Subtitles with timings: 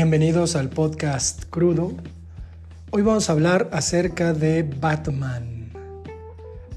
[0.00, 1.92] Bienvenidos al podcast Crudo.
[2.92, 5.72] Hoy vamos a hablar acerca de Batman.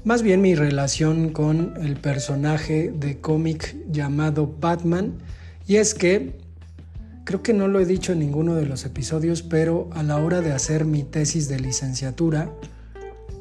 [0.02, 5.20] Más bien mi relación con el personaje de cómic llamado Batman.
[5.68, 6.36] Y es que,
[7.22, 10.40] creo que no lo he dicho en ninguno de los episodios, pero a la hora
[10.40, 12.50] de hacer mi tesis de licenciatura,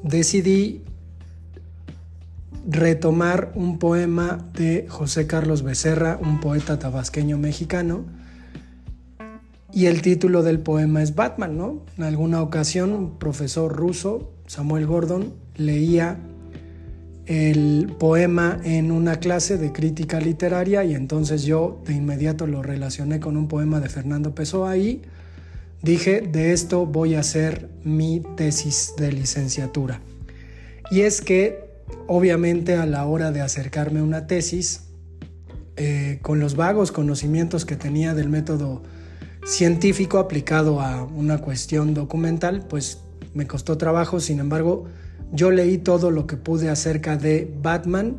[0.03, 0.83] decidí
[2.69, 8.05] retomar un poema de José Carlos Becerra, un poeta tabasqueño mexicano,
[9.73, 11.85] y el título del poema es Batman, ¿no?
[11.97, 16.19] En alguna ocasión un profesor ruso, Samuel Gordon, leía
[17.25, 23.19] el poema en una clase de crítica literaria y entonces yo de inmediato lo relacioné
[23.19, 25.01] con un poema de Fernando Pessoa y
[25.81, 30.01] dije, de esto voy a hacer mi tesis de licenciatura.
[30.89, 31.71] Y es que
[32.07, 34.81] obviamente a la hora de acercarme a una tesis,
[35.77, 38.83] eh, con los vagos conocimientos que tenía del método
[39.45, 42.99] científico aplicado a una cuestión documental, pues
[43.33, 44.85] me costó trabajo, sin embargo,
[45.31, 48.17] yo leí todo lo que pude acerca de Batman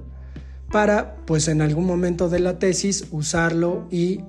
[0.70, 4.20] para, pues en algún momento de la tesis, usarlo y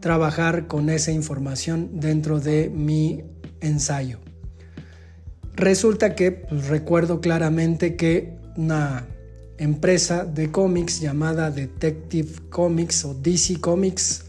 [0.00, 3.24] trabajar con esa información dentro de mi
[3.60, 4.18] ensayo.
[5.54, 9.06] Resulta que pues, recuerdo claramente que una
[9.58, 14.24] empresa de cómics llamada Detective Comics o DC Comics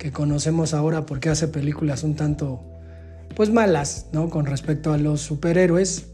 [0.00, 2.64] que conocemos ahora porque hace películas un tanto
[3.36, 4.30] pues malas, ¿no?
[4.30, 6.06] Con respecto a los superhéroes,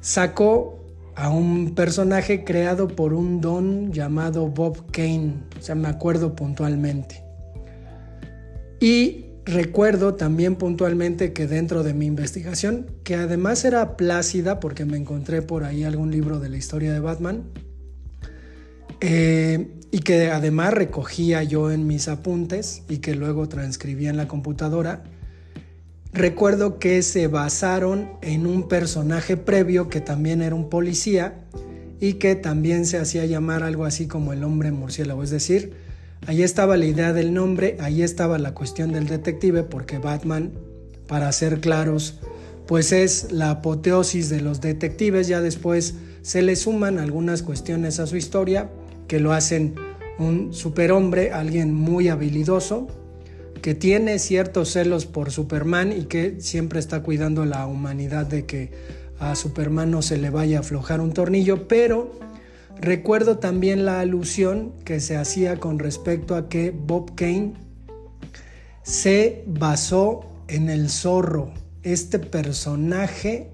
[0.00, 0.78] sacó
[1.16, 7.24] a un personaje creado por un don llamado Bob Kane, o sea, me acuerdo puntualmente.
[8.78, 14.98] Y recuerdo también puntualmente que dentro de mi investigación, que además era plácida porque me
[14.98, 17.44] encontré por ahí algún libro de la historia de Batman,
[19.00, 24.26] eh, y que además recogía yo en mis apuntes y que luego transcribía en la
[24.26, 25.04] computadora,
[26.14, 31.44] recuerdo que se basaron en un personaje previo que también era un policía
[32.00, 35.74] y que también se hacía llamar algo así como el hombre murciélago, es decir,
[36.26, 40.52] ahí estaba la idea del nombre, ahí estaba la cuestión del detective, porque Batman,
[41.06, 42.18] para ser claros,
[42.66, 48.06] pues es la apoteosis de los detectives, ya después se le suman algunas cuestiones a
[48.06, 48.70] su historia,
[49.06, 49.74] que lo hacen
[50.18, 52.88] un superhombre, alguien muy habilidoso,
[53.62, 58.72] que tiene ciertos celos por Superman y que siempre está cuidando la humanidad de que
[59.20, 62.12] a Superman no se le vaya a aflojar un tornillo, pero
[62.80, 67.54] recuerdo también la alusión que se hacía con respecto a que Bob Kane
[68.82, 71.52] se basó en el zorro,
[71.84, 73.50] este personaje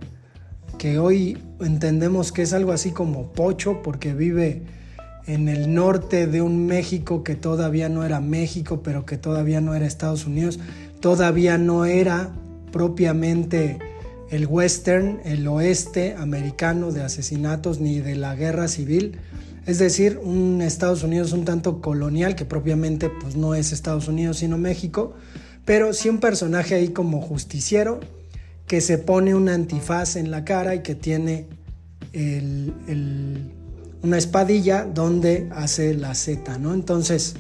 [0.79, 4.63] que hoy entendemos que es algo así como pocho porque vive
[5.29, 9.75] en el norte de un México que todavía no era México, pero que todavía no
[9.75, 10.59] era Estados Unidos,
[11.01, 12.33] todavía no era
[12.73, 13.79] propiamente
[14.31, 19.19] el western, el oeste americano de asesinatos ni de la guerra civil,
[19.67, 24.39] es decir, un Estados Unidos un tanto colonial que propiamente pues no es Estados Unidos
[24.39, 25.15] sino México,
[25.67, 28.01] pero sí un personaje ahí como justiciero
[28.67, 31.49] que se pone un antifaz en la cara y que tiene
[32.15, 33.58] el, el
[34.03, 36.75] una espadilla donde hace la Z, ¿no?
[36.75, 37.35] Entonces,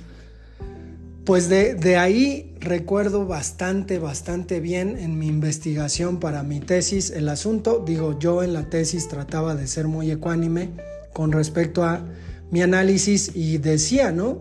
[1.24, 7.84] pues de, ahí recuerdo bastante, bastante bien en mi investigación para mi tesis el asunto.
[7.86, 10.70] Digo, yo en la tesis trataba de ser muy ecuánime
[11.12, 12.06] con respecto a
[12.50, 14.38] mi análisis y decía, ¿no?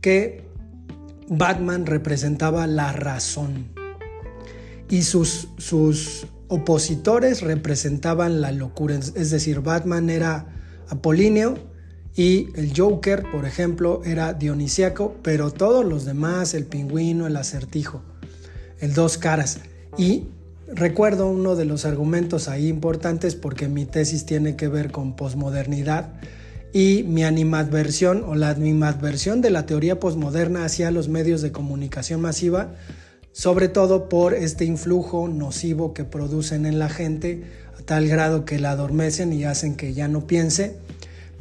[0.00, 0.44] Que
[1.28, 3.72] Batman representaba la razón
[4.88, 8.94] y sus, sus opositores representaban la locura.
[8.94, 10.61] Es decir, Batman era
[10.92, 11.54] apolíneo
[12.14, 18.02] y el Joker, por ejemplo, era dionisiaco, pero todos los demás, el pingüino, el acertijo,
[18.80, 19.60] el dos caras.
[19.96, 20.24] Y
[20.68, 26.12] recuerdo uno de los argumentos ahí importantes porque mi tesis tiene que ver con posmodernidad
[26.74, 32.20] y mi animadversión o la animadversión de la teoría posmoderna hacia los medios de comunicación
[32.20, 32.74] masiva,
[33.32, 37.44] sobre todo por este influjo nocivo que producen en la gente
[37.78, 40.76] a tal grado que la adormecen y hacen que ya no piense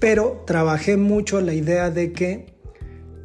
[0.01, 2.47] pero trabajé mucho la idea de que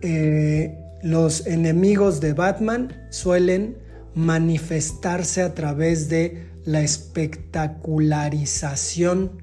[0.03, 3.79] eh, los enemigos de Batman suelen
[4.15, 9.41] manifestarse a través de la espectacularización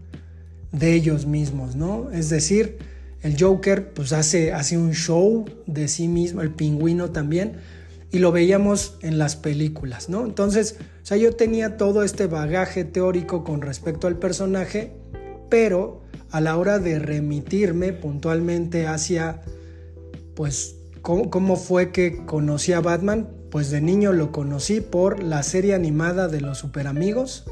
[0.72, 2.12] de ellos mismos, ¿no?
[2.12, 2.78] Es decir,
[3.24, 7.54] el Joker pues hace, hace un show de sí mismo, el pingüino también,
[8.14, 10.24] y lo veíamos en las películas, ¿no?
[10.24, 14.94] Entonces, o sea, yo tenía todo este bagaje teórico con respecto al personaje,
[15.50, 19.42] pero a la hora de remitirme puntualmente hacia,
[20.36, 25.74] pues, cómo, fue que conocí a Batman, pues de niño lo conocí por la serie
[25.74, 27.46] animada de los Super Amigos,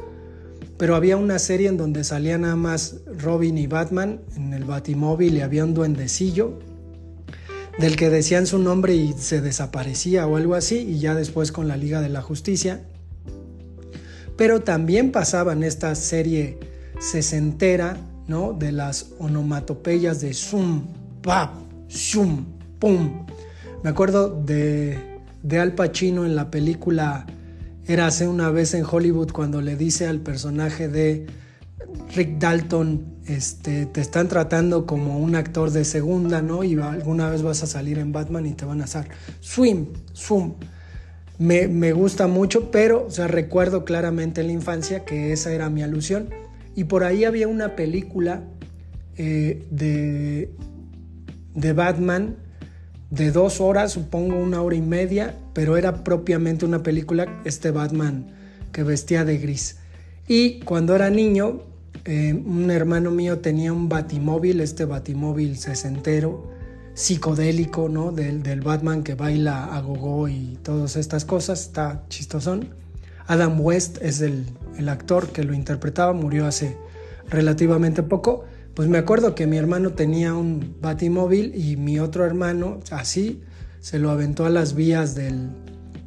[0.78, 5.38] pero había una serie en donde salían nada más Robin y Batman en el Batimóvil
[5.38, 6.60] y había un duendecillo
[7.82, 11.68] del que decían su nombre y se desaparecía o algo así, y ya después con
[11.68, 12.84] la Liga de la Justicia.
[14.38, 16.60] Pero también pasaban esta serie
[17.00, 17.98] sesentera,
[18.28, 18.54] ¿no?
[18.54, 20.84] De las onomatopeyas de zoom,
[21.22, 21.54] pap,
[21.90, 22.46] zoom,
[22.80, 23.26] pum.
[23.84, 27.26] Me acuerdo de, de Al Pacino en la película
[27.88, 31.26] Era hace una vez en Hollywood cuando le dice al personaje de
[32.16, 33.06] Rick Dalton,
[33.36, 36.64] este, te están tratando como un actor de segunda, ¿no?
[36.64, 39.08] Y alguna vez vas a salir en Batman y te van a hacer
[39.40, 40.54] swim, swim.
[41.38, 45.70] Me, me gusta mucho, pero, o sea, recuerdo claramente en la infancia que esa era
[45.70, 46.30] mi alusión.
[46.76, 48.44] Y por ahí había una película
[49.18, 50.54] eh, de,
[51.54, 52.38] de Batman
[53.10, 58.28] de dos horas, supongo una hora y media, pero era propiamente una película, este Batman
[58.72, 59.78] que vestía de gris.
[60.28, 61.71] Y cuando era niño,
[62.06, 66.50] eh, un hermano mío tenía un batimóvil, este batimóvil sesentero,
[66.94, 68.12] psicodélico, ¿no?
[68.12, 72.70] Del, Batman que baila a gogo y todas estas cosas, está chistosón.
[73.28, 74.46] Adam West es el,
[74.78, 76.78] el actor que lo interpretaba, murió hace
[77.30, 78.46] relativamente poco.
[78.74, 83.42] Pues me acuerdo que mi hermano tenía un batimóvil y mi otro hermano, así,
[83.80, 85.50] se lo aventó a las vías del,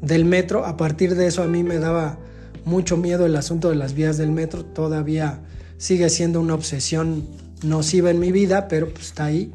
[0.00, 0.64] del metro.
[0.64, 2.18] A partir de eso a mí me daba
[2.64, 4.64] mucho miedo el asunto de las vías del metro.
[4.64, 5.40] Todavía
[5.76, 7.26] sigue siendo una obsesión
[7.62, 9.52] nociva en mi vida, pero pues está ahí.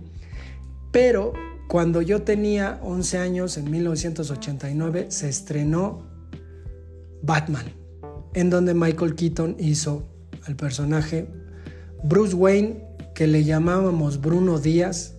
[0.92, 1.34] Pero
[1.68, 6.02] cuando yo tenía 11 años, en 1989, se estrenó
[7.22, 7.66] Batman,
[8.34, 10.04] en donde Michael Keaton hizo
[10.46, 11.28] al personaje
[12.04, 12.84] Bruce Wayne,
[13.14, 15.14] que le llamábamos Bruno Díaz.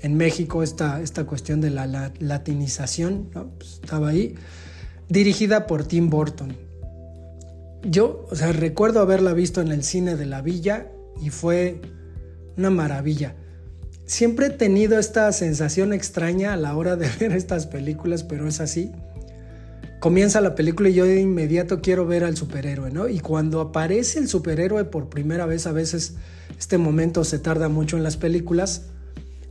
[0.00, 4.34] En México esta, esta cuestión de la, latinización pues, estaba ahí,
[5.08, 6.65] dirigida por Tim Burton.
[7.82, 10.88] Yo, o sea, recuerdo haberla visto en el cine de la villa
[11.20, 11.80] y fue
[12.56, 13.36] una maravilla.
[14.06, 18.60] Siempre he tenido esta sensación extraña a la hora de ver estas películas, pero es
[18.60, 18.92] así.
[20.00, 23.08] Comienza la película y yo de inmediato quiero ver al superhéroe, ¿no?
[23.08, 26.14] Y cuando aparece el superhéroe por primera vez, a veces
[26.58, 28.82] este momento se tarda mucho en las películas,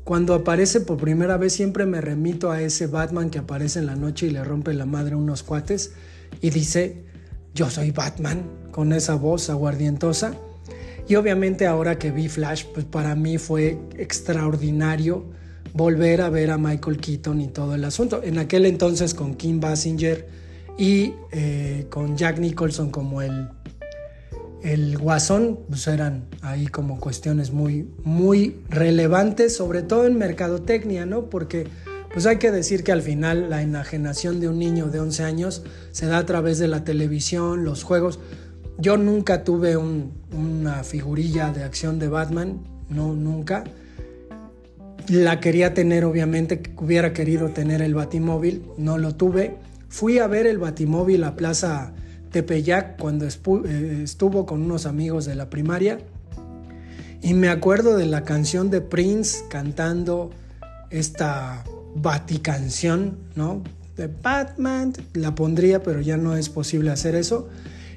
[0.05, 3.95] cuando aparece por primera vez siempre me remito a ese Batman que aparece en la
[3.95, 5.93] noche y le rompe la madre unos cuates
[6.41, 7.05] y dice,
[7.55, 10.35] yo soy Batman, con esa voz aguardientosa.
[11.07, 15.25] Y obviamente ahora que vi Flash, pues para mí fue extraordinario
[15.73, 18.21] volver a ver a Michael Keaton y todo el asunto.
[18.23, 20.27] En aquel entonces con Kim Basinger
[20.77, 23.47] y eh, con Jack Nicholson como el,
[24.61, 31.29] el guasón, pues eran ahí como cuestiones muy, muy relevantes, sobre todo en mercadotecnia, ¿no?
[31.29, 31.67] Porque
[32.15, 35.63] pues hay que decir que al final la enajenación de un niño de 11 años
[35.91, 38.21] se da a través de la televisión, los juegos.
[38.77, 43.65] Yo nunca tuve una figurilla de acción de Batman, no, nunca.
[45.09, 49.57] La quería tener, obviamente, hubiera querido tener el Batimóvil, no lo tuve.
[49.89, 51.91] Fui a ver el Batimóvil a Plaza
[52.31, 55.97] Tepeyac cuando eh, estuvo con unos amigos de la primaria
[57.21, 60.31] y me acuerdo de la canción de Prince cantando
[60.91, 63.63] esta Baticanción, ¿no?
[63.97, 67.49] De Batman, la pondría, pero ya no es posible hacer eso.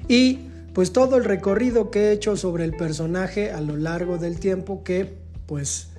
[0.07, 0.39] Y
[0.73, 4.83] pues todo el recorrido que he hecho sobre el personaje a lo largo del tiempo
[4.83, 5.89] que pues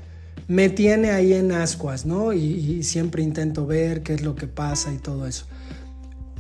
[0.49, 2.33] me tiene ahí en ascuas, ¿no?
[2.33, 5.47] Y, siempre intento ver qué es lo que pasa y todo eso.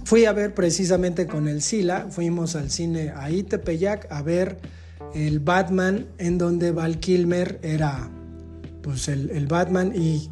[0.04, 4.58] Fui a ver precisamente con el Sila, fuimos al cine a Tepeyac a ver
[5.14, 8.10] el Batman en donde Val Kilmer era
[8.82, 10.30] pues el, el Batman y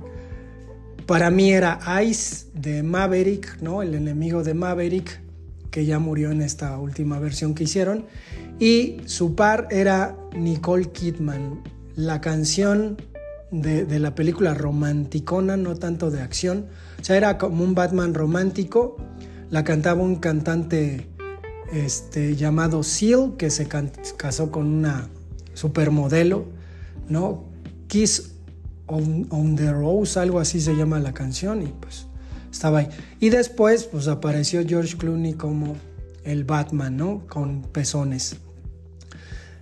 [1.09, 3.81] para mí era Ice de Maverick, ¿no?
[3.81, 5.23] El enemigo de Maverick,
[5.71, 8.05] que ya murió en esta última versión que hicieron.
[8.61, 11.63] Y su par era Nicole Kidman.
[11.97, 12.99] La canción
[13.51, 16.67] de, la película romanticona, no tanto de acción.
[17.01, 18.99] O sea, era como un Batman romántico.
[19.49, 21.07] La cantaba un cantante
[21.73, 23.67] este, llamado Seal, que se
[24.19, 25.09] casó con una
[25.55, 26.45] supermodelo,
[27.09, 27.45] ¿no?
[27.87, 28.35] Kiss
[28.89, 32.07] on, the Rose, algo así se llama la canción, y pues
[32.51, 32.89] estaba ahí.
[33.21, 35.77] Y después, pues apareció George Clooney como
[36.25, 37.27] el Batman, ¿no?
[37.29, 38.37] Con pezones.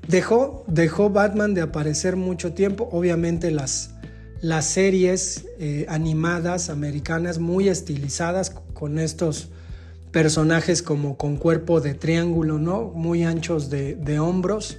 [0.09, 3.91] Dejó, dejó Batman de aparecer mucho tiempo, obviamente las,
[4.41, 9.49] las series eh, animadas americanas muy estilizadas con estos
[10.13, 12.85] personajes como con cuerpo de triángulo, ¿no?
[12.85, 14.79] Muy anchos de, de hombros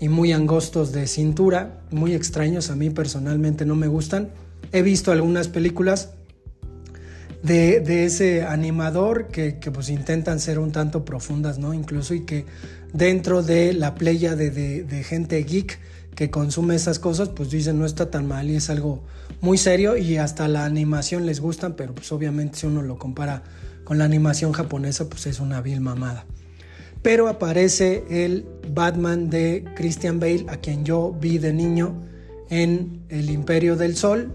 [0.00, 4.30] y muy angostos de cintura, muy extraños, a mí personalmente no me gustan.
[4.72, 6.10] He visto algunas películas
[7.42, 11.72] de, ese animador que, pues intentan ser un tanto profundas, ¿no?
[11.72, 12.44] Incluso y que
[12.92, 15.78] dentro de la playa de, gente geek
[16.14, 19.04] que consume esas cosas, pues dicen no está tan mal y es algo
[19.42, 23.42] muy serio y hasta la animación les gusta, pero pues obviamente si uno lo compara
[23.84, 26.24] con la animación japonesa, pues es una vil mamada.
[27.06, 28.44] Pero aparece el
[28.74, 31.94] Batman de Christian Bale, a quien yo vi de niño
[32.50, 34.32] en El Imperio del Sol.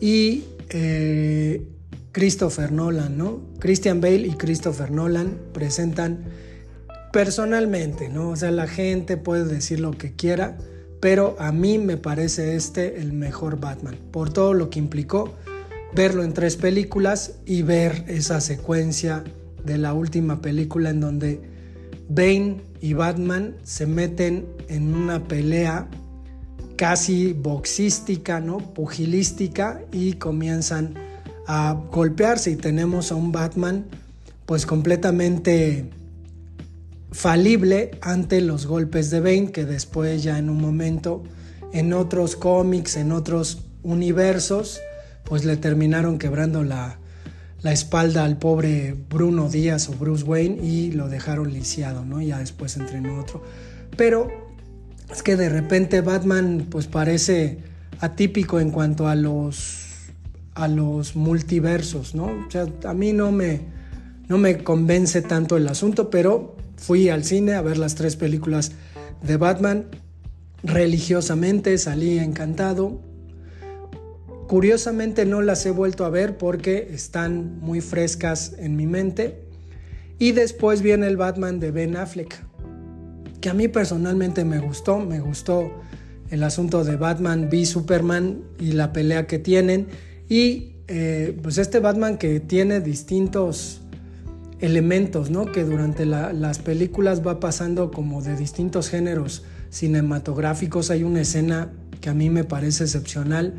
[0.00, 1.66] Y eh,
[2.12, 3.40] Christopher Nolan, ¿no?
[3.58, 6.22] Christian Bale y Christopher Nolan presentan
[7.12, 8.28] personalmente, ¿no?
[8.28, 10.56] O sea, la gente puede decir lo que quiera,
[11.00, 15.34] pero a mí me parece este el mejor Batman, por todo lo que implicó
[15.96, 19.24] verlo en tres películas y ver esa secuencia
[19.64, 21.40] de la última película en donde
[22.08, 25.88] Bane y Batman se meten en una pelea
[26.76, 28.58] casi boxística, ¿no?
[28.58, 30.94] Pugilística y comienzan
[31.46, 33.86] a golpearse y tenemos a un Batman
[34.46, 35.90] pues completamente
[37.12, 41.22] falible ante los golpes de Bane que después ya en un momento
[41.72, 44.80] en otros cómics, en otros universos,
[45.24, 46.98] pues le terminaron quebrando la,
[47.62, 52.20] la espalda al pobre Bruno Díaz o Bruce Wayne y lo dejaron lisiado, ¿no?
[52.20, 53.42] Ya después entrenó otro.
[53.96, 54.28] Pero
[55.10, 57.58] es que de repente Batman pues parece
[58.00, 59.88] atípico en cuanto a los
[60.54, 62.26] a los multiversos, ¿no?
[62.26, 63.60] O sea, a mí no me
[64.28, 68.72] no me convence tanto el asunto, pero fui al cine a ver las tres películas
[69.22, 69.86] de Batman
[70.64, 73.00] religiosamente, salí encantado.
[74.52, 79.38] Curiosamente no las he vuelto a ver porque están muy frescas en mi mente.
[80.18, 82.38] Y después viene el Batman de Ben Affleck,
[83.40, 85.72] que a mí personalmente me gustó, me gustó
[86.28, 89.86] el asunto de Batman v Superman y la pelea que tienen
[90.28, 93.80] y eh, pues este Batman que tiene distintos
[94.60, 95.50] elementos, ¿no?
[95.50, 100.90] Que durante las películas va pasando como de distintos géneros cinematográficos.
[100.90, 103.54] Hay una escena que a mí me parece excepcional,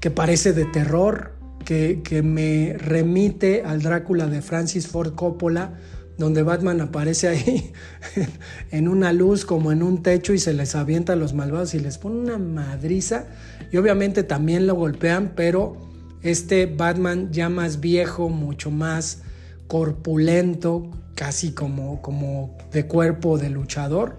[0.00, 1.32] que parece de terror,
[1.64, 5.78] que, que me remite al Drácula de Francis Ford Coppola,
[6.18, 7.72] donde Batman aparece ahí
[8.70, 11.80] en una luz como en un techo y se les avienta a los malvados y
[11.80, 13.26] les pone una madriza.
[13.72, 15.76] Y obviamente también lo golpean, pero
[16.22, 19.22] este Batman ya más viejo, mucho más
[19.66, 24.18] corpulento, casi como, como de cuerpo de luchador,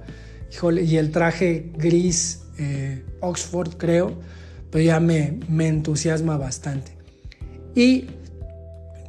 [0.82, 4.18] y el traje gris eh, Oxford creo,
[4.72, 6.94] pues ya me, me entusiasma bastante.
[7.76, 8.08] Y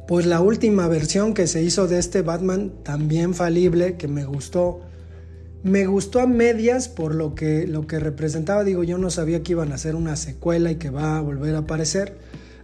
[0.07, 4.81] pues la última versión que se hizo de este Batman, también falible, que me gustó.
[5.63, 8.65] Me gustó a medias por lo que, lo que representaba.
[8.65, 11.55] Digo, yo no sabía que iban a hacer una secuela y que va a volver
[11.55, 12.17] a aparecer.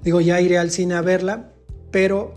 [0.03, 1.51] Digo, ya iré al cine a verla,
[1.91, 2.33] pero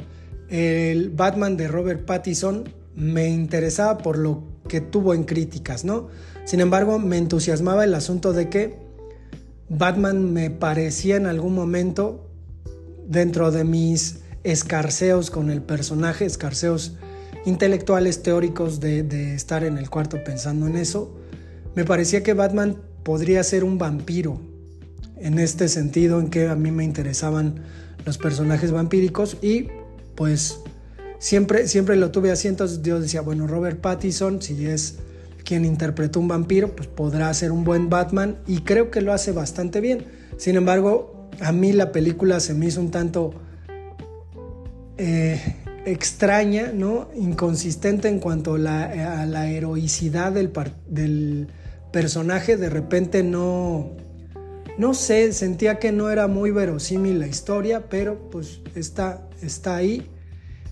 [0.49, 2.64] el Batman de Robert Pattinson
[2.95, 6.09] me interesaba por lo que tuvo en críticas, ¿no?
[6.45, 8.76] Sin embargo, me entusiasmaba el asunto de que
[9.75, 12.29] Batman me parecía en algún momento
[13.09, 16.97] dentro de mis escarceos con el personaje, escarceos
[17.47, 21.17] intelectuales, teóricos de, estar en el cuarto pensando en eso,
[21.75, 24.43] me parecía que Batman podría ser un vampiro,
[25.17, 27.62] en este sentido en que a mí me interesaban
[28.05, 29.69] los personajes vampíricos y
[30.17, 30.59] pues
[31.19, 34.99] siempre, siempre lo tuve así, entonces yo decía, bueno, Robert Pattinson, si es
[35.53, 39.33] quien interpretó un vampiro, pues podrá ser un buen Batman y creo que lo hace
[39.33, 40.07] bastante bien.
[40.39, 43.35] Sin embargo, a mí la película se me hizo un tanto
[44.97, 45.39] eh,
[45.85, 47.11] extraña, ¿no?
[47.15, 51.49] inconsistente en cuanto a la, heroicidad del,
[51.93, 52.57] personaje.
[52.57, 53.91] De repente no,
[54.79, 60.09] no sé, sentía que no era muy verosímil la historia, pero pues está, está ahí.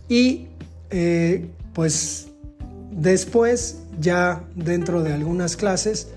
[0.09, 0.49] Y
[0.89, 2.30] eh, pues
[3.01, 6.09] después, ya dentro de algunas clases,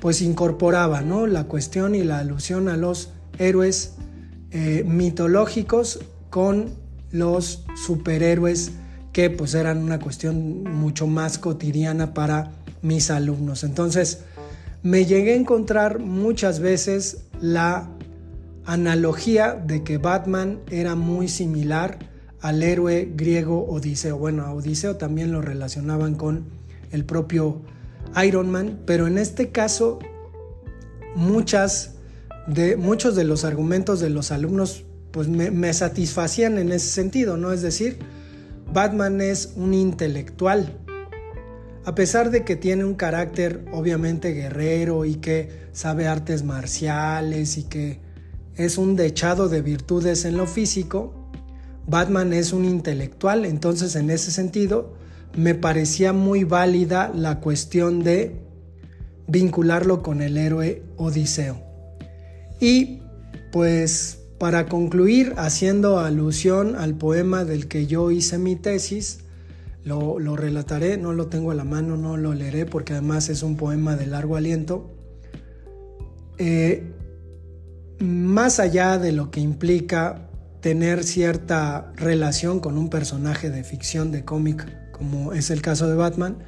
[0.00, 1.26] pues incorporaba ¿no?
[1.26, 3.94] la cuestión y la alusión a los héroes
[4.50, 6.70] eh, mitológicos con
[7.10, 8.72] los superhéroes
[9.12, 13.64] que pues eran una cuestión mucho más cotidiana para mis alumnos.
[13.64, 14.20] Entonces,
[14.82, 17.90] me llegué a encontrar muchas veces la
[18.64, 21.98] analogía de que Batman era muy similar
[22.40, 24.16] al héroe griego Odiseo.
[24.18, 26.44] Bueno, a Odiseo también lo relacionaban con
[26.90, 27.62] el propio
[28.24, 29.98] Iron Man, pero en este caso
[31.14, 31.94] muchas
[32.46, 37.52] de, muchos de los argumentos de los alumnos pues me, satisfacían en ese sentido, ¿no?
[37.52, 37.98] Es decir,
[38.72, 40.78] Batman es un intelectual.
[41.84, 47.64] A pesar de que tiene un carácter obviamente guerrero y que sabe artes marciales y
[47.64, 47.98] que
[48.54, 51.19] es un dechado de virtudes en lo físico,
[51.86, 54.94] Batman es un intelectual, entonces en ese sentido
[55.36, 58.40] me parecía muy válida la cuestión de
[59.26, 61.62] vincularlo con el héroe Odiseo.
[62.60, 63.02] Y
[63.52, 69.20] pues para concluir, haciendo alusión al poema del que yo hice mi tesis,
[69.84, 73.56] lo, relataré, no lo tengo a la mano, no lo leeré porque además es un
[73.56, 74.94] poema de largo aliento.
[76.38, 76.90] Eh,
[77.98, 80.29] más allá de lo que implica
[80.60, 85.96] tener cierta relación con un personaje de ficción, de cómic, como es el caso de
[85.96, 86.38] Batman,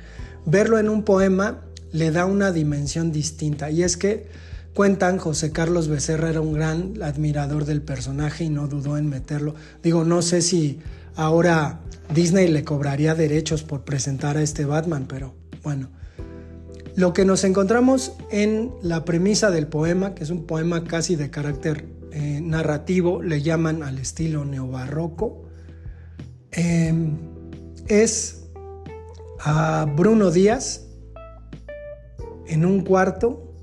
[0.44, 1.60] verlo en un poema
[1.92, 3.70] le da una dimensión distinta.
[3.70, 4.26] Y es que
[4.74, 9.54] cuentan, José Carlos Becerra era un gran admirador del personaje y no dudó en meterlo.
[9.82, 10.80] Digo, no sé si
[11.14, 11.80] ahora
[12.12, 15.88] Disney le cobraría derechos por presentar a este Batman, pero bueno.
[16.94, 21.30] Lo que nos encontramos en la premisa del poema, que es un poema casi de
[21.30, 25.44] carácter eh, narrativo, le llaman al estilo neobarroco,
[26.50, 27.16] em,
[27.88, 28.44] es
[29.40, 30.86] a Bruno Díaz
[32.46, 33.54] en un cuarto,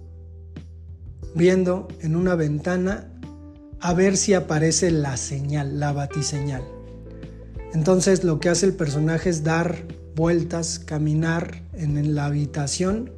[1.36, 3.14] viendo en una ventana
[3.80, 6.64] a ver si aparece la señal, la batiseñal.
[7.74, 13.12] Entonces lo que hace el personaje es dar vueltas, caminar en la habitación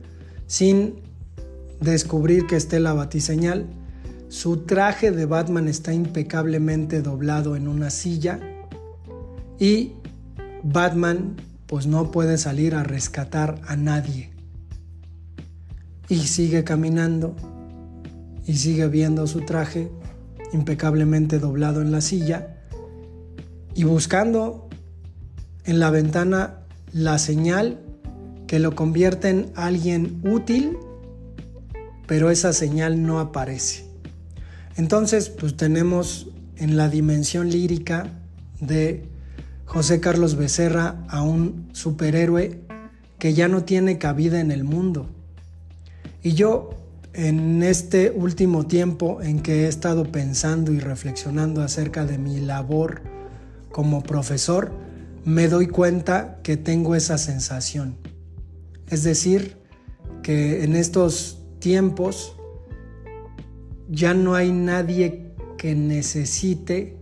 [0.45, 1.01] sin
[1.79, 3.65] descubrir que esté la batiseñal.
[4.31, 8.39] Su traje de Batman está impecablemente doblado en una silla
[9.59, 9.91] y
[10.63, 11.35] Batman
[11.65, 14.31] pues no puede salir a rescatar a nadie.
[16.07, 17.35] Y sigue caminando
[18.47, 19.91] y sigue viendo su traje
[20.53, 22.55] impecablemente doblado en la silla
[23.75, 24.69] y buscando
[25.65, 26.61] en la ventana
[26.93, 27.81] la señal
[28.47, 30.77] que lo convierte en alguien útil,
[32.07, 33.90] pero esa señal no aparece.
[34.77, 38.07] Entonces, pues tenemos en la dimensión lírica
[38.59, 39.05] de
[39.65, 42.61] José Carlos Becerra a un superhéroe
[43.17, 45.09] que ya no tiene cabida en el mundo.
[46.23, 46.71] Y yo
[47.13, 53.01] en este último tiempo en que he estado pensando y reflexionando acerca de mi labor
[53.71, 54.71] como profesor,
[55.25, 57.97] me doy cuenta que tengo esa sensación.
[58.89, 59.57] Es decir,
[60.23, 62.35] que en estos tiempos
[63.91, 66.97] ya no hay nadie que necesite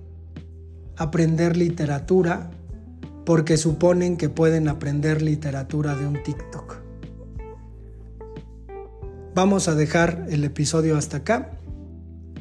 [0.97, 2.49] aprender literatura
[3.25, 6.77] porque suponen que pueden aprender literatura de un TikTok.
[9.35, 11.51] Vamos a dejar el episodio hasta acá.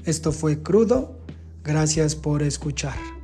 [0.05, 1.19] Esto fue crudo.
[1.63, 3.18] Gracias por escuchar.